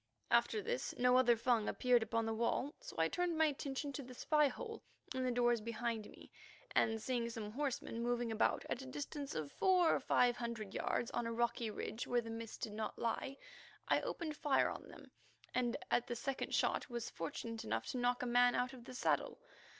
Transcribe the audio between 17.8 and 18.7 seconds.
to knock a man